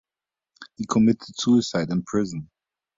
He 0.77 0.87
committed 0.87 1.39
suicide 1.39 1.91
in 1.91 2.01
prison. 2.01 2.49